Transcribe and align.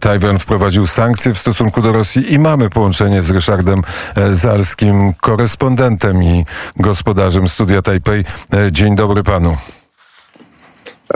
Tajwan 0.00 0.38
wprowadził 0.38 0.86
sankcje 0.86 1.34
w 1.34 1.38
stosunku 1.38 1.82
do 1.82 1.92
Rosji 1.92 2.34
i 2.34 2.38
mamy 2.38 2.70
połączenie 2.70 3.22
z 3.22 3.30
Ryszardem 3.30 3.82
e, 4.14 4.34
Zarskim, 4.34 5.14
korespondentem 5.20 6.22
i 6.22 6.44
gospodarzem 6.76 7.48
studia 7.48 7.82
Tajpej. 7.82 8.24
E, 8.52 8.72
dzień 8.72 8.96
dobry 8.96 9.22
panu. 9.24 9.56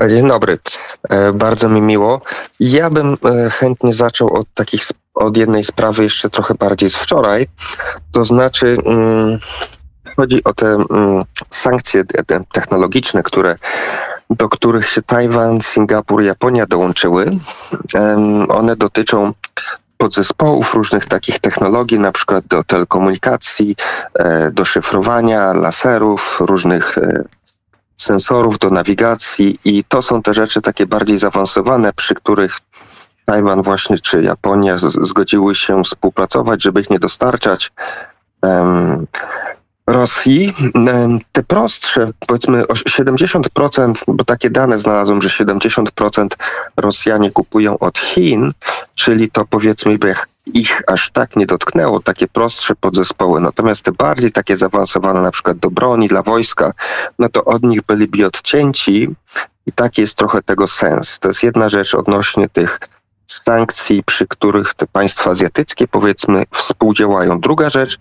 Dzień 0.08 0.28
dobry. 0.28 0.58
E, 1.10 1.32
bardzo 1.32 1.68
mi 1.68 1.80
miło. 1.80 2.20
Ja 2.60 2.90
bym 2.90 3.16
chętnie 3.50 3.92
zaczął 3.92 4.34
od 4.34 4.46
takich 4.54 4.82
od 5.14 5.36
jednej 5.36 5.64
sprawy 5.64 6.02
jeszcze 6.02 6.30
trochę 6.30 6.54
bardziej 6.54 6.90
z 6.90 6.96
wczoraj. 6.96 7.48
To 8.12 8.24
znaczy 8.24 8.76
mm, 8.86 9.38
chodzi 10.16 10.44
o 10.44 10.52
te 10.52 10.66
mm, 10.66 11.24
sankcje 11.50 12.04
technologiczne, 12.52 13.22
które 13.22 13.56
do 14.30 14.48
których 14.48 14.88
się 14.88 15.02
Tajwan, 15.02 15.60
Singapur, 15.60 16.22
Japonia 16.22 16.66
dołączyły. 16.66 17.30
One 18.48 18.76
dotyczą 18.76 19.32
podzespołów 19.96 20.74
różnych 20.74 21.06
takich 21.06 21.38
technologii, 21.38 21.98
na 21.98 22.12
przykład 22.12 22.46
do 22.46 22.62
telekomunikacji, 22.62 23.76
e, 24.14 24.50
do 24.50 24.64
szyfrowania, 24.64 25.52
laserów, 25.52 26.40
różnych 26.40 26.98
e, 26.98 27.24
sensorów 27.96 28.58
do 28.58 28.70
nawigacji 28.70 29.56
i 29.64 29.84
to 29.84 30.02
są 30.02 30.22
te 30.22 30.34
rzeczy 30.34 30.60
takie 30.60 30.86
bardziej 30.86 31.18
zaawansowane, 31.18 31.92
przy 31.92 32.14
których 32.14 32.58
Tajwan 33.24 33.62
właśnie 33.62 33.98
czy 33.98 34.22
Japonia 34.22 34.78
zgodziły 34.78 35.54
się 35.54 35.84
współpracować, 35.84 36.62
żeby 36.62 36.80
ich 36.80 36.90
nie 36.90 36.98
dostarczać. 36.98 37.72
Rosji, 40.02 40.54
te 41.32 41.42
prostsze, 41.42 42.10
powiedzmy 42.26 42.62
70%, 42.62 43.92
bo 44.06 44.24
takie 44.24 44.50
dane 44.50 44.78
znalazłem, 44.78 45.22
że 45.22 45.44
70% 45.44 46.26
Rosjanie 46.76 47.30
kupują 47.30 47.78
od 47.78 47.98
Chin, 47.98 48.52
czyli 48.94 49.30
to 49.30 49.44
powiedzmy 49.44 49.98
ich 50.54 50.82
aż 50.86 51.10
tak 51.10 51.36
nie 51.36 51.46
dotknęło, 51.46 52.00
takie 52.00 52.28
prostsze 52.28 52.74
podzespoły. 52.74 53.40
Natomiast 53.40 53.84
te 53.84 53.92
bardziej 53.92 54.32
takie 54.32 54.56
zaawansowane, 54.56 55.20
na 55.20 55.30
przykład 55.30 55.58
do 55.58 55.70
broni, 55.70 56.08
dla 56.08 56.22
wojska, 56.22 56.72
no 57.18 57.28
to 57.28 57.44
od 57.44 57.62
nich 57.62 57.82
byliby 57.82 58.26
odcięci 58.26 59.08
i 59.66 59.72
taki 59.72 60.00
jest 60.00 60.16
trochę 60.16 60.42
tego 60.42 60.66
sens. 60.66 61.18
To 61.18 61.28
jest 61.28 61.42
jedna 61.42 61.68
rzecz 61.68 61.94
odnośnie 61.94 62.48
tych 62.48 62.80
sankcji, 63.32 64.02
przy 64.06 64.26
których 64.26 64.74
te 64.74 64.86
państwa 64.86 65.30
azjatyckie 65.30 65.88
powiedzmy 65.88 66.44
współdziałają. 66.54 67.40
Druga 67.40 67.70
rzecz, 67.70 67.98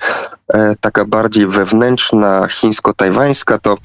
e, 0.53 0.75
taka 0.81 1.05
bardziej 1.05 1.47
wewnętrzna, 1.47 2.47
chińsko-tajwańska, 2.47 3.57
to 3.57 3.77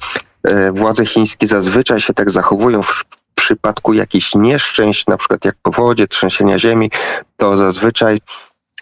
e, 0.43 0.71
władze 0.71 1.05
chińskie 1.05 1.47
zazwyczaj 1.47 1.99
się 1.99 2.13
tak 2.13 2.29
zachowują 2.29 2.83
w 2.83 3.03
przypadku 3.35 3.93
jakichś 3.93 4.35
nieszczęść, 4.35 5.07
na 5.07 5.17
przykład 5.17 5.45
jak 5.45 5.55
powodzie, 5.61 6.07
trzęsienia 6.07 6.59
ziemi, 6.59 6.91
to 7.37 7.57
zazwyczaj 7.57 8.19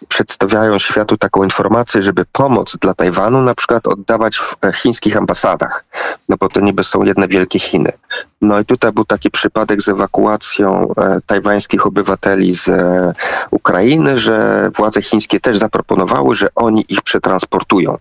przedstawiają 0.08 0.78
światu 0.78 1.16
taką 1.16 1.44
informację, 1.44 2.02
żeby 2.02 2.24
pomoc 2.32 2.76
dla 2.76 2.94
Tajwanu 2.94 3.42
na 3.42 3.54
przykład 3.54 3.86
oddawać 3.86 4.36
w 4.36 4.56
e, 4.64 4.72
chińskich 4.72 5.16
ambasadach, 5.16 5.84
no 6.28 6.36
bo 6.40 6.48
to 6.48 6.60
niby 6.60 6.84
są 6.84 7.02
jedne 7.02 7.28
wielkie 7.28 7.58
Chiny. 7.58 7.92
No 8.40 8.60
i 8.60 8.64
tutaj 8.64 8.92
był 8.92 9.04
taki 9.04 9.30
przypadek 9.30 9.82
z 9.82 9.88
ewakuacją 9.88 10.94
e, 10.96 11.18
tajwańskich 11.26 11.86
obywateli 11.86 12.54
z 12.54 12.68
e, 12.68 13.14
Ukrainy, 13.50 14.18
że 14.18 14.68
władze 14.76 15.02
chińskie 15.02 15.40
też 15.40 15.58
zaproponowały, 15.58 16.36
że 16.36 16.48
oni 16.54 16.84
ich 16.88 17.02
przetransportują. 17.02 17.98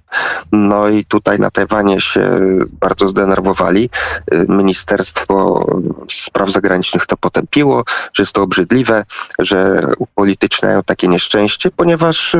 No 0.51 0.89
i 0.89 1.05
tutaj 1.05 1.39
na 1.39 1.51
Tajwanie 1.51 2.01
się 2.01 2.39
bardzo 2.79 3.07
zdenerwowali. 3.07 3.89
E, 4.31 4.45
Ministerstwo 4.49 5.65
Spraw 6.11 6.49
Zagranicznych 6.49 7.05
to 7.05 7.17
potępiło, 7.17 7.83
że 8.13 8.23
jest 8.23 8.33
to 8.33 8.41
obrzydliwe, 8.41 9.05
że 9.39 9.81
upolityczniają 9.97 10.83
takie 10.83 11.07
nieszczęście, 11.07 11.71
ponieważ 11.71 12.35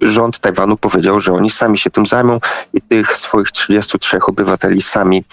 rząd 0.00 0.38
Tajwanu 0.38 0.76
powiedział, 0.76 1.20
że 1.20 1.32
oni 1.32 1.50
sami 1.50 1.78
się 1.78 1.90
tym 1.90 2.06
zajmą 2.06 2.40
i 2.72 2.80
tych 2.80 3.16
swoich 3.16 3.52
33 3.52 4.18
obywateli 4.26 4.82
sami 4.82 5.24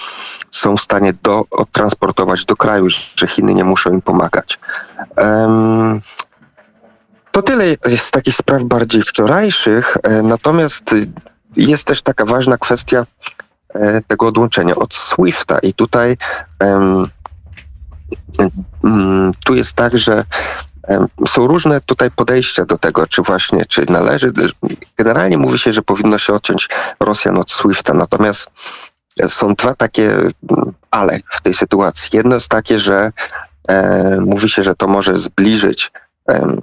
są 0.51 0.77
w 0.77 0.81
stanie 0.81 1.13
do, 1.23 1.45
odtransportować 1.51 2.45
do 2.45 2.55
kraju, 2.55 2.88
że 3.16 3.27
Chiny 3.27 3.53
nie 3.53 3.63
muszą 3.63 3.91
im 3.91 4.01
pomagać. 4.01 4.59
Um, 5.17 6.01
to 7.31 7.41
tyle 7.41 7.66
z 7.97 8.11
takich 8.11 8.35
spraw 8.35 8.63
bardziej 8.63 9.01
wczorajszych, 9.01 9.97
e, 10.03 10.22
natomiast 10.22 10.95
jest 11.55 11.88
też 11.88 12.01
taka 12.01 12.25
ważna 12.25 12.57
kwestia 12.57 13.05
e, 13.69 14.01
tego 14.01 14.28
odłączenia 14.28 14.75
od 14.75 14.93
SWIFTA 14.93 15.59
i 15.59 15.73
tutaj 15.73 16.17
um, 16.59 17.07
tu 19.45 19.55
jest 19.55 19.73
tak, 19.73 19.97
że 19.97 20.23
są 21.27 21.47
różne 21.47 21.81
tutaj 21.81 22.11
podejścia 22.11 22.65
do 22.65 22.77
tego, 22.77 23.07
czy 23.07 23.21
właśnie, 23.21 23.65
czy 23.65 23.85
należy. 23.89 24.31
Generalnie 24.97 25.37
mówi 25.37 25.59
się, 25.59 25.73
że 25.73 25.81
powinno 25.81 26.17
się 26.17 26.33
odciąć 26.33 26.69
Rosjan 26.99 27.37
od 27.37 27.51
SWIFTA, 27.51 27.93
natomiast 27.93 28.51
są 29.27 29.53
dwa 29.53 29.75
takie 29.75 30.11
mm, 30.11 30.73
ale 30.91 31.19
w 31.31 31.41
tej 31.41 31.53
sytuacji. 31.53 32.09
Jedno 32.13 32.35
jest 32.35 32.49
takie, 32.49 32.79
że 32.79 33.11
e, 33.67 34.17
mówi 34.19 34.49
się, 34.49 34.63
że 34.63 34.75
to 34.75 34.87
może 34.87 35.17
zbliżyć 35.17 35.91
e, 36.29 36.55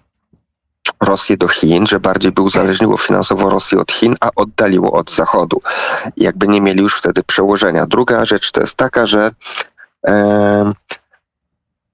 Rosję 1.01 1.37
do 1.37 1.49
Chin, 1.49 1.87
że 1.87 2.01
bardziej 2.01 2.33
by 2.33 2.43
uzależniło 2.43 2.97
finansowo 2.97 3.51
Rosję 3.51 3.79
od 3.79 3.93
Chin, 3.93 4.15
a 4.21 4.31
oddaliło 4.37 4.93
od 4.93 5.11
Zachodu. 5.11 5.59
Jakby 6.17 6.49
nie 6.49 6.61
mieli 6.61 6.83
już 6.83 6.99
wtedy 6.99 7.23
przełożenia. 7.23 7.87
Druga 7.87 8.25
rzecz 8.25 8.53
to 8.53 8.61
jest 8.61 8.77
taka, 8.77 9.07
że 9.07 9.31
e, 10.07 10.73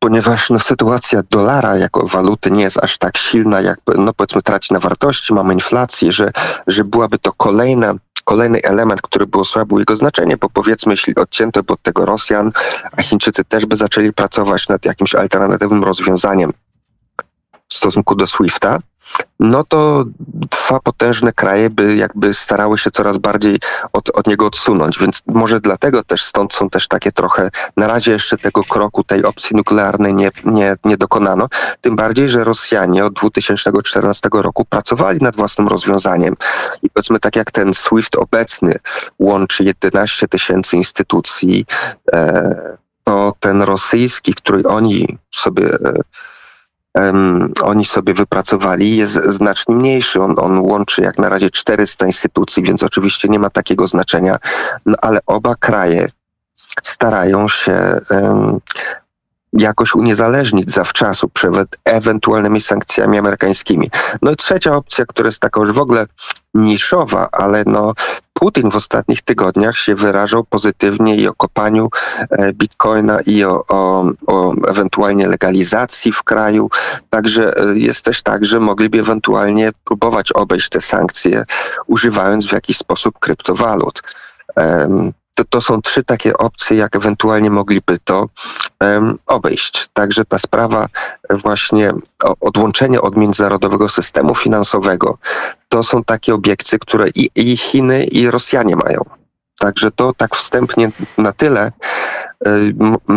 ponieważ 0.05 0.51
no, 0.51 0.59
sytuacja 0.59 1.23
dolara 1.31 1.77
jako 1.77 2.07
waluty 2.07 2.51
nie 2.51 2.63
jest 2.63 2.79
aż 2.85 2.99
tak 2.99 3.19
silna, 3.19 3.61
jak 3.61 3.79
no, 3.97 4.13
powiedzmy 4.13 4.43
traci 4.43 4.75
na 4.75 4.81
wartości, 4.81 5.35
mamy 5.35 5.55
inflację, 5.55 6.13
że, 6.13 6.33
że 6.67 6.85
byłaby 6.85 7.19
to 7.19 7.33
kolejna 7.33 7.95
kolejny 8.25 8.61
element, 8.63 9.03
który 9.03 9.27
by 9.27 9.39
osłabił 9.39 9.79
jego 9.79 9.97
znaczenie, 9.97 10.37
bo 10.37 10.51
powiedzmy, 10.51 10.93
jeśli 10.93 11.15
odcięto 11.15 11.63
by 11.63 11.73
od 11.73 11.83
tego 11.83 12.07
Rosjan, 12.07 12.51
a 12.97 13.03
Chińczycy 13.03 13.45
też 13.45 13.67
by 13.67 13.77
zaczęli 13.77 14.13
pracować 14.13 14.69
nad 14.69 14.85
jakimś 14.85 15.15
alternatywnym 15.15 15.85
rozwiązaniem 15.85 16.53
w 17.69 17.75
stosunku 17.75 18.15
do 18.15 18.27
SWIFTA, 18.27 18.79
no 19.41 19.65
to 19.65 20.05
dwa 20.27 20.81
potężne 20.81 21.33
kraje 21.33 21.71
by 21.71 21.97
jakby 21.97 22.35
starały 22.35 22.79
się 22.79 22.91
coraz 22.91 23.19
bardziej 23.19 23.59
od, 23.93 24.11
od 24.11 24.27
niego 24.27 24.47
odsunąć, 24.47 24.99
więc 24.99 25.23
może 25.27 25.61
dlatego 25.61 26.03
też 26.03 26.25
stąd 26.25 26.53
są 26.53 26.71
też 26.71 26.89
takie 26.89 27.13
trochę, 27.13 27.49
na 27.77 27.87
razie 27.87 28.13
jeszcze 28.13 28.37
tego 28.37 28.65
kroku, 28.65 29.05
tej 29.05 29.25
opcji 29.25 29.57
nuklearnej 29.57 30.15
nie, 30.15 30.31
nie, 30.45 30.77
nie 30.85 30.97
dokonano, 30.97 31.49
tym 31.81 31.97
bardziej, 31.97 32.29
że 32.29 32.45
Rosjanie 32.45 33.05
od 33.05 33.13
2014 33.13 34.29
roku 34.33 34.65
pracowali 34.65 35.19
nad 35.21 35.37
własnym 35.37 35.69
rozwiązaniem. 35.69 36.37
I 36.83 36.91
powiedzmy 36.91 37.19
tak 37.19 37.37
jak 37.37 37.51
ten 37.51 37.75
SWIFT 37.75 38.17
obecny 38.17 38.79
łączy 39.19 39.65
11 39.65 40.29
tysięcy 40.29 40.77
instytucji, 40.77 41.67
e, 42.13 42.77
to 43.05 43.33
ten 43.41 43.63
rosyjski, 43.63 44.35
który 44.35 44.63
oni 44.63 45.19
sobie 45.31 45.65
e, 45.65 45.95
um, 46.95 47.53
oni 47.63 47.85
sobie 47.85 48.15
wypracowali, 48.15 48.97
jest 48.97 49.15
znacznie 49.15 49.75
mniejszy. 49.75 50.23
On, 50.23 50.35
on 50.39 50.59
łączy 50.59 51.03
jak 51.03 51.19
na 51.19 51.29
razie 51.29 51.51
400 51.51 52.07
instytucji, 52.07 52.63
więc 52.63 52.83
oczywiście 52.83 53.29
nie 53.29 53.39
ma 53.39 53.51
takiego 53.51 53.87
znaczenia, 53.87 54.39
no, 54.87 54.97
ale 55.03 55.21
oba 55.27 55.55
kraje 55.55 56.09
starają 56.83 57.49
się 57.49 57.99
um, 58.11 58.61
jakoś 59.59 59.95
uniezależnić 59.95 60.71
zawczasu 60.71 61.29
przed 61.29 61.77
ewentualnymi 61.85 62.61
sankcjami 62.61 63.19
amerykańskimi. 63.19 63.91
No 64.23 64.31
i 64.31 64.37
trzecia 64.37 64.77
opcja, 64.77 65.05
która 65.07 65.29
jest 65.29 65.41
taka 65.41 65.61
już 65.61 65.73
w 65.73 65.79
ogóle 65.79 66.07
niszowa, 66.55 67.29
ale 67.33 67.63
no 67.67 67.93
Putin 68.33 68.71
w 68.71 68.77
ostatnich 68.77 69.23
tygodniach 69.23 69.79
się 69.79 69.95
wyrażał 69.95 70.45
pozytywnie 70.45 71.17
i 71.17 71.29
o 71.29 71.35
kopaniu 71.35 71.89
e, 72.31 72.53
bitcoina 72.53 73.19
i 73.27 73.45
o, 73.45 73.65
o, 73.69 74.05
o 74.27 74.55
ewentualnie 74.69 75.29
legalizacji 75.29 76.13
w 76.13 76.23
kraju. 76.23 76.69
Także 77.11 77.53
e, 77.57 77.79
jest 77.79 78.05
też 78.05 78.23
tak, 78.23 78.45
że 78.45 78.61
mogliby 78.61 79.01
ewentualnie 79.01 79.71
próbować 79.85 80.33
obejść 80.33 80.69
te 80.69 80.81
sankcje, 80.81 81.45
używając 81.87 82.47
w 82.47 82.53
jakiś 82.53 82.77
sposób 82.77 83.19
kryptowalut. 83.19 84.03
To, 85.35 85.45
to 85.45 85.61
są 85.61 85.83
trzy 85.83 86.05
takie 86.05 86.39
opcje, 86.39 86.77
jak 86.77 86.97
ewentualnie 86.97 87.51
mogliby 87.51 87.99
to 88.05 88.29
um, 88.81 89.19
obejść. 89.27 89.89
Także 89.93 90.25
ta 90.25 90.39
sprawa 90.39 90.89
właśnie 91.31 91.93
odłączenia 92.41 93.01
od 93.01 93.17
międzynarodowego 93.17 93.89
systemu 93.89 94.35
finansowego 94.35 95.19
to 95.75 95.83
są 95.83 96.05
takie 96.05 96.35
obiekcje, 96.35 96.79
które 96.79 97.07
i, 97.15 97.31
i 97.35 97.57
Chiny, 97.57 98.05
i 98.05 98.31
Rosjanie 98.31 98.77
mają. 98.77 99.01
Także 99.59 99.91
to 99.91 100.13
tak 100.13 100.37
wstępnie 100.37 100.91
na 101.19 101.33
tyle. 101.33 101.73
E, 102.47 102.51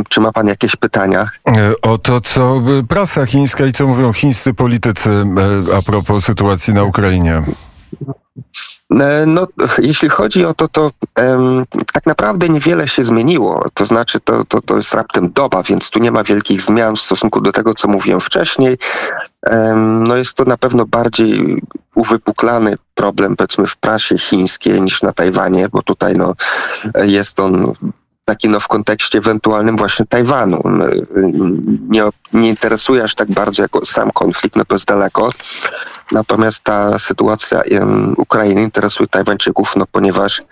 czy 0.10 0.22
ma 0.22 0.32
pan 0.32 0.48
jakieś 0.48 0.76
pytania? 0.76 1.30
E, 1.48 1.72
o 1.82 1.98
to, 1.98 2.22
co 2.22 2.62
prasa 2.90 3.26
chińska 3.26 3.66
i 3.66 3.72
co 3.72 3.88
mówią 3.88 4.14
chińscy 4.14 4.54
politycy 4.54 5.10
e, 5.10 5.78
a 5.78 5.82
propos 5.82 6.26
sytuacji 6.26 6.74
na 6.74 6.84
Ukrainie. 6.84 7.44
E, 8.92 9.26
No, 9.26 9.48
jeśli 9.78 10.10
chodzi 10.10 10.46
o 10.46 10.54
to, 10.54 10.68
to 10.68 10.92
em, 11.16 11.66
tak 11.94 12.06
naprawdę 12.06 12.50
niewiele 12.50 12.88
się 12.88 13.04
zmieniło. 13.04 13.66
To 13.74 13.86
znaczy, 13.86 14.20
to, 14.20 14.46
to, 14.46 14.62
to 14.62 14.76
jest 14.78 14.94
raptem 14.94 15.32
doba, 15.32 15.64
więc 15.64 15.90
tu 15.90 16.00
nie 16.00 16.12
ma 16.12 16.24
wielkich 16.24 16.62
zmian 16.62 16.96
w 16.96 17.02
stosunku 17.02 17.42
do 17.42 17.52
tego, 17.52 17.74
co 17.74 17.88
mówiłem 17.88 18.22
wcześniej. 18.22 18.78
Em, 19.44 20.04
no 20.04 20.16
jest 20.16 20.38
to 20.38 20.44
na 20.44 20.58
pewno 20.58 20.86
bardziej 20.86 21.62
uwypuklany 21.96 22.76
problem, 22.96 23.36
powiedzmy, 23.36 23.68
w 23.68 23.78
prasie 23.78 24.18
chińskiej 24.18 24.82
niż 24.82 25.02
na 25.02 25.14
Tajwanie, 25.14 25.70
bo 25.70 25.82
tutaj 25.82 26.14
no, 26.14 26.34
jest 27.04 27.40
on 27.40 27.74
taki 28.26 28.50
no, 28.50 28.60
w 28.60 28.68
kontekście 28.68 29.18
ewentualnym 29.18 29.78
właśnie 29.78 30.06
Tajwanu. 30.06 30.62
Nie, 31.90 32.04
nie 32.34 32.50
interesuje 32.50 33.04
aż 33.04 33.16
tak 33.16 33.32
bardzo 33.32 33.62
jako 33.62 33.86
sam 33.86 34.12
konflikt, 34.12 34.56
no 34.56 34.66
to 34.66 34.76
jest 34.76 34.88
daleko. 34.88 35.32
Natomiast 36.12 36.64
ta 36.64 37.00
sytuacja 37.00 37.62
Ukrainy 38.18 38.62
interesuje 38.62 39.08
Tajwańczyków, 39.08 39.76
no 39.76 39.86
ponieważ 39.92 40.44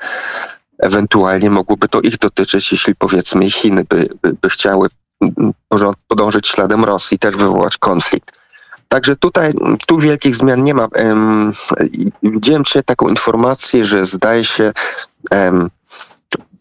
ewentualnie 0.80 1.50
mogłoby 1.50 1.88
to 1.88 2.02
ich 2.02 2.18
dotyczyć, 2.18 2.72
jeśli 2.72 2.96
powiedzmy 2.96 3.50
Chiny 3.50 3.84
by, 3.90 4.08
by, 4.22 4.34
by 4.42 4.50
chciały 4.50 4.88
podążyć 6.08 6.48
śladem 6.48 6.86
Rosji, 6.86 7.20
też 7.20 7.36
wywołać 7.36 7.78
konflikt. 7.78 8.42
Także 8.90 9.16
tutaj 9.16 9.54
tu 9.88 9.98
wielkich 10.00 10.36
zmian 10.36 10.64
nie 10.64 10.74
ma. 10.74 10.88
I- 11.92 12.12
Widziałem 12.24 12.64
dzisiaj 12.66 12.84
taką 12.84 13.08
informację, 13.08 13.86
że 13.86 14.06
zdaje 14.06 14.46
się 14.46 14.72
em, 15.32 15.70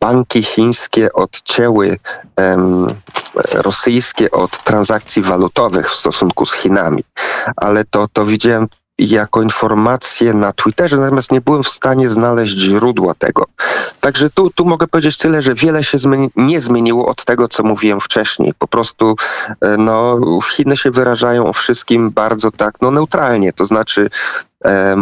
banki 0.01 0.43
chińskie 0.43 1.13
odcięły 1.13 1.97
em, 2.37 2.87
rosyjskie 3.53 4.31
od 4.31 4.65
transakcji 4.65 5.23
walutowych 5.23 5.91
w 5.91 5.95
stosunku 5.95 6.47
z 6.47 6.53
Chinami. 6.53 7.03
Ale 7.57 7.85
to, 7.85 8.09
to 8.13 8.27
widziałem 8.27 8.69
jako 8.99 9.43
informację 9.43 10.35
na 10.35 10.53
Twitterze, 10.53 10.97
natomiast 10.97 11.33
nie 11.33 11.41
byłem 11.41 11.63
w 11.63 11.69
stanie 11.69 12.09
znaleźć 12.09 12.57
źródła 12.57 13.15
tego. 13.15 13.47
Także 14.01 14.31
tu, 14.31 14.51
tu 14.51 14.65
mogę 14.65 14.87
powiedzieć 14.87 15.19
tyle, 15.19 15.43
że 15.43 15.55
wiele 15.55 15.85
się 15.85 15.99
zmieni- 15.99 16.31
nie 16.37 16.61
zmieniło 16.61 17.09
od 17.09 17.25
tego, 17.25 17.49
co 17.49 17.63
mówiłem 17.63 18.01
wcześniej. 18.01 18.55
Po 18.59 18.69
prostu 18.69 19.17
e, 19.61 19.77
no, 19.77 20.19
Chiny 20.57 20.77
się 20.77 20.91
wyrażają 20.91 21.47
o 21.47 21.53
wszystkim 21.53 22.11
bardzo 22.11 22.51
tak 22.51 22.75
no, 22.81 22.91
neutralnie. 22.91 23.53
To 23.53 23.67
znaczy 23.67 24.11
e, 24.65 24.95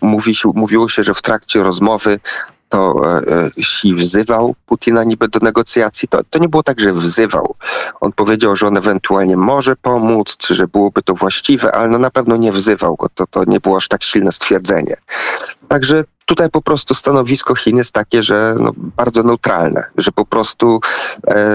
mówi 0.00 0.34
mówiło 0.54 0.88
się, 0.88 1.02
że 1.02 1.14
w 1.14 1.22
trakcie 1.22 1.62
rozmowy 1.62 2.20
to 2.68 3.02
e, 3.04 3.16
e, 3.16 3.50
Xi 3.58 3.94
wzywał 3.94 4.54
Putina 4.66 5.04
niby 5.04 5.28
do 5.28 5.38
negocjacji. 5.42 6.08
To, 6.08 6.20
to 6.30 6.38
nie 6.38 6.48
było 6.48 6.62
tak, 6.62 6.80
że 6.80 6.92
wzywał. 6.92 7.54
On 8.00 8.12
powiedział, 8.12 8.56
że 8.56 8.66
on 8.66 8.76
ewentualnie 8.76 9.36
może 9.36 9.76
pomóc, 9.76 10.36
czy 10.36 10.54
że 10.54 10.68
byłoby 10.68 11.02
to 11.02 11.14
właściwe, 11.14 11.72
ale 11.72 11.88
no 11.88 11.98
na 11.98 12.10
pewno 12.10 12.36
nie 12.36 12.52
wzywał 12.52 12.96
go. 12.96 13.08
To, 13.14 13.26
to 13.26 13.44
nie 13.46 13.60
było 13.60 13.76
aż 13.76 13.88
tak 13.88 14.02
silne 14.02 14.32
stwierdzenie. 14.32 14.96
Także 15.68 16.04
tutaj 16.26 16.50
po 16.50 16.62
prostu 16.62 16.94
stanowisko 16.94 17.54
Chin 17.54 17.76
jest 17.76 17.92
takie, 17.92 18.22
że 18.22 18.54
no, 18.60 18.72
bardzo 18.76 19.22
neutralne, 19.22 19.84
że 19.98 20.12
po 20.12 20.24
prostu 20.24 20.80
e, 21.26 21.46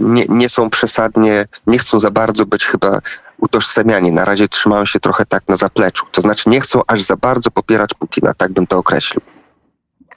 nie, 0.00 0.24
nie 0.28 0.48
są 0.48 0.70
przesadnie, 0.70 1.44
nie 1.66 1.78
chcą 1.78 2.00
za 2.00 2.10
bardzo 2.10 2.46
być 2.46 2.64
chyba 2.64 3.00
utożsamiani. 3.38 4.12
Na 4.12 4.24
razie 4.24 4.48
trzymają 4.48 4.84
się 4.84 5.00
trochę 5.00 5.26
tak 5.26 5.42
na 5.48 5.56
zapleczu. 5.56 6.06
To 6.12 6.20
znaczy 6.20 6.50
nie 6.50 6.60
chcą 6.60 6.80
aż 6.86 7.02
za 7.02 7.16
bardzo 7.16 7.50
popierać 7.50 7.94
Putina, 7.94 8.34
tak 8.34 8.52
bym 8.52 8.66
to 8.66 8.78
określił. 8.78 9.37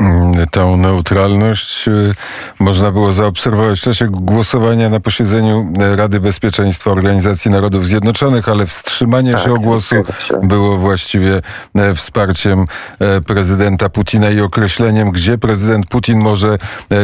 Mm, 0.02 0.32
Tą 0.52 0.78
neutralność 0.78 1.88
y, 1.88 2.14
można 2.60 2.92
było 2.92 3.12
zaobserwować 3.14 3.80
w 3.80 3.84
czasie 3.84 4.08
głosowania 4.10 4.90
na 4.90 5.00
posiedzeniu 5.00 5.74
e, 5.80 5.96
Rady 5.96 6.20
Bezpieczeństwa 6.20 6.92
Organizacji 6.92 7.52
Narodów 7.52 7.88
Zjednoczonych, 7.88 8.50
ale 8.50 8.66
wstrzymanie 8.68 9.32
Tak, 9.32 9.44
się 9.44 9.54
o 9.54 9.56
głosu 9.56 9.96
było 10.44 10.78
właściwie 10.78 11.42
e, 11.76 11.96
wsparciem 11.96 12.66
e, 13.00 13.22
prezydenta 13.22 13.90
Putina 13.90 14.30
i 14.30 14.42
określeniem, 14.42 15.12
gdzie 15.12 15.38
prezydent 15.38 15.86
Putin 15.88 16.20
może, 16.20 16.58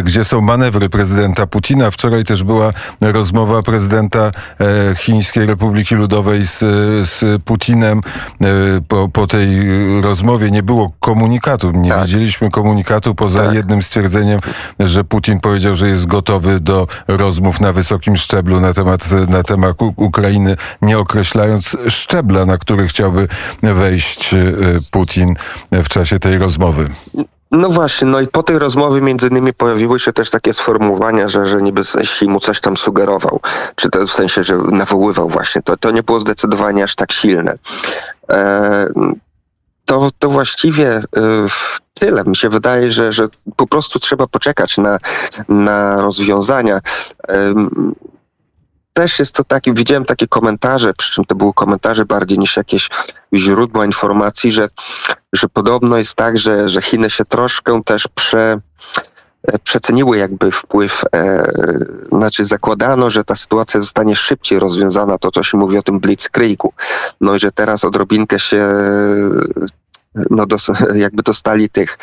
gdzie 0.03 0.23
są 0.23 0.41
manewry 0.41 0.89
prezydenta 0.89 1.47
Putina. 1.47 1.91
Wczoraj 1.91 2.23
też 2.23 2.43
była 2.43 2.73
rozmowa 3.01 3.61
prezydenta 3.61 4.31
Chińskiej 4.95 5.45
Republiki 5.45 5.95
Ludowej 5.95 6.45
z, 6.45 6.59
z 7.09 7.43
Putinem. 7.43 8.01
Po, 8.87 9.09
po 9.09 9.27
tej 9.27 9.47
rozmowie 10.01 10.51
nie 10.51 10.63
było 10.63 10.91
komunikatu, 10.99 11.71
nie 11.71 11.89
Tak. 11.89 12.05
widzieliśmy 12.05 12.49
komunikatu 12.51 12.86
poza 13.15 13.43
Tak. 13.45 13.53
jednym 13.53 13.81
stwierdzeniem, 13.81 14.39
że 14.79 15.03
Putin 15.03 15.39
powiedział, 15.39 15.75
że 15.75 15.87
jest 15.87 16.05
gotowy 16.05 16.59
do 16.59 16.87
rozmów 17.07 17.61
na 17.61 17.73
wysokim 17.73 18.17
szczeblu 18.17 18.61
na 18.61 18.73
temat, 18.73 19.11
na 19.29 19.43
temat 19.43 19.77
Ukrainy, 19.95 20.57
nie 20.81 20.99
określając 20.99 21.77
szczebla, 21.87 22.45
na 22.45 22.57
który 22.57 22.87
chciałby 22.87 23.27
wejść 23.63 24.33
e, 24.33 24.37
Putin 24.91 25.35
w 25.71 25.89
czasie 25.89 26.19
tej 26.19 26.37
rozmowy. 26.37 26.89
No 27.51 27.69
właśnie, 27.69 28.07
no 28.07 28.21
i 28.21 28.27
po 28.27 28.43
tej 28.43 28.59
rozmowie 28.59 29.01
między 29.01 29.27
innymi 29.27 29.53
pojawiły 29.53 29.99
się 29.99 30.13
też 30.13 30.29
takie 30.29 30.53
sformułowania, 30.53 31.27
że, 31.27 31.45
że 31.47 31.61
niby 31.61 31.81
Xi 31.81 32.27
mu 32.27 32.39
coś 32.39 32.61
tam 32.61 32.77
sugerował, 32.77 33.39
czy 33.75 33.89
to 33.89 34.07
w 34.07 34.11
sensie, 34.11 34.43
że 34.43 34.57
nawoływał 34.57 35.29
właśnie. 35.29 35.61
To, 35.61 35.77
to 35.77 35.91
nie 35.91 36.03
było 36.03 36.19
zdecydowanie 36.19 36.83
aż 36.83 36.95
tak 36.95 37.11
silne. 37.11 37.53
E, 38.29 38.87
to, 39.87 40.09
to 40.19 40.29
właściwie 40.29 40.95
e, 40.95 41.01
tyle. 41.93 42.23
Mi 42.23 42.35
się 42.35 42.49
wydaje, 42.49 42.91
że, 42.91 43.13
że 43.13 43.27
po 43.55 43.67
prostu 43.67 43.99
trzeba 43.99 44.27
poczekać 44.27 44.77
na, 44.77 44.97
na 45.49 46.01
rozwiązania. 46.01 46.79
Też 48.93 49.19
jest 49.19 49.35
to 49.35 49.43
taki, 49.43 49.73
widziałem 49.73 50.05
takie 50.05 50.27
komentarze, 50.27 50.93
przy 50.93 51.11
czym 51.11 51.25
to 51.25 51.35
były 51.35 51.53
komentarze 51.53 52.05
bardziej 52.05 52.39
niż 52.39 52.57
jakieś 52.57 52.89
źródła 53.33 53.85
informacji, 53.85 54.51
że, 54.51 54.69
że 55.33 55.49
podobno 55.49 55.97
jest 55.97 56.15
tak, 56.15 56.37
że, 56.37 56.69
że 56.69 56.81
Chiny 56.81 57.09
się 57.09 57.25
troszkę 57.25 57.81
też 57.85 58.07
prze, 58.15 58.59
przeceniły 59.63 60.17
jakby 60.17 60.51
wpływ, 60.51 61.03
e, 61.15 61.51
znaczy 62.11 62.45
zakładano, 62.45 63.09
że 63.09 63.23
ta 63.23 63.35
sytuacja 63.35 63.81
zostanie 63.81 64.15
szybciej 64.15 64.59
rozwiązana, 64.59 65.17
to 65.17 65.31
co 65.31 65.43
się 65.43 65.57
mówi 65.57 65.77
o 65.77 65.81
tym 65.81 65.99
blitzkriegu. 65.99 66.73
No 67.21 67.35
i 67.35 67.39
że 67.39 67.51
teraz 67.51 67.85
odrobinkę 67.85 68.39
się 68.39 68.65
no 70.29 70.45
dos, 70.45 70.67
jakby 70.95 71.23
dostali 71.23 71.69
tych 71.69 71.97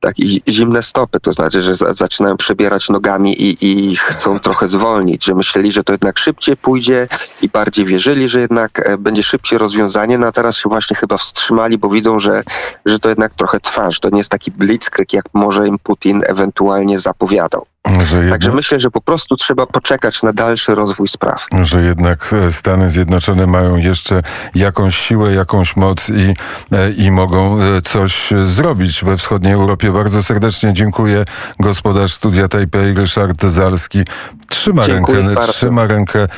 tak, 0.00 0.18
i 0.18 0.42
zimne 0.48 0.82
stopy, 0.82 1.20
to 1.20 1.32
znaczy, 1.32 1.62
że 1.62 1.74
za, 1.74 1.92
zaczynają 1.92 2.36
przebierać 2.36 2.88
nogami 2.88 3.42
i, 3.42 3.56
i 3.60 3.96
chcą 3.96 4.40
trochę 4.40 4.68
zwolnić, 4.68 5.24
że 5.24 5.34
myśleli, 5.34 5.72
że 5.72 5.84
to 5.84 5.92
jednak 5.92 6.18
szybciej 6.18 6.56
pójdzie 6.56 7.08
i 7.42 7.48
bardziej 7.48 7.84
wierzyli, 7.84 8.28
że 8.28 8.40
jednak 8.40 8.88
e, 8.88 8.98
będzie 8.98 9.22
szybciej 9.22 9.58
rozwiązanie, 9.58 10.18
no 10.18 10.26
a 10.26 10.32
teraz 10.32 10.56
się 10.56 10.68
właśnie 10.68 10.96
chyba 10.96 11.16
wstrzymali, 11.16 11.78
bo 11.78 11.88
widzą, 11.88 12.20
że, 12.20 12.42
że 12.86 12.98
to 12.98 13.08
jednak 13.08 13.34
trochę 13.34 13.60
trwa, 13.60 13.90
że 13.90 14.00
to 14.00 14.10
nie 14.10 14.18
jest 14.18 14.30
taki 14.30 14.50
blitzkrieg, 14.50 15.12
jak 15.12 15.24
może 15.34 15.68
im 15.68 15.78
Putin 15.78 16.22
ewentualnie 16.26 16.98
zapowiadał. 16.98 17.66
Że 18.06 18.30
Także 18.30 18.52
myślę, 18.52 18.80
że 18.80 18.90
po 18.90 19.00
prostu 19.00 19.36
trzeba 19.36 19.66
poczekać 19.66 20.22
na 20.22 20.32
dalszy 20.32 20.74
rozwój 20.74 21.08
spraw. 21.08 21.46
że 21.62 21.82
jednak 21.82 22.34
e, 22.46 22.52
Stany 22.52 22.90
Zjednoczone 22.90 23.46
mają 23.46 23.76
jeszcze 23.76 24.22
jakąś 24.54 24.96
siłę, 24.96 25.34
jakąś 25.34 25.76
moc 25.76 26.08
i, 26.08 26.34
e, 26.72 26.90
i 26.90 27.10
mogą 27.10 27.62
e, 27.62 27.80
coś 27.82 28.30
zrobić 28.44 29.04
we 29.04 29.16
wschodniej 29.16 29.52
Europie. 29.52 29.92
Bardzo 29.92 30.22
serdecznie 30.22 30.72
dziękuję. 30.72 31.24
Gospodarz 31.60 32.12
Studia 32.12 32.48
Taipei 32.48 32.94
Ryszard 32.94 33.42
Zalski 33.42 34.04
trzyma 34.48 34.84
Dziękuję 34.84 35.18
rękę, 35.18 35.34
bardzo. 35.34 35.52
trzyma 35.52 35.86
rękę 35.86 36.28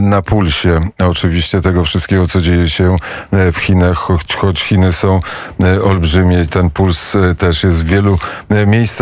na 0.00 0.22
pulsie 0.22 0.88
oczywiście 0.98 1.60
tego 1.60 1.84
wszystkiego, 1.84 2.26
co 2.26 2.40
dzieje 2.40 2.68
się 2.68 2.96
w 3.32 3.56
Chinach, 3.56 3.96
choć, 3.96 4.34
choć 4.34 4.62
Chiny 4.62 4.92
są 4.92 5.20
olbrzymie, 5.84 6.46
ten 6.46 6.70
puls 6.70 7.12
też 7.38 7.64
jest 7.64 7.84
w 7.84 7.86
wielu 7.86 8.18
miejscach 8.66 9.00